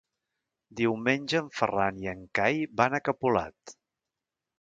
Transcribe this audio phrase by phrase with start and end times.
[0.77, 3.75] Diumenge en Ferran i en Cai van a Capolat.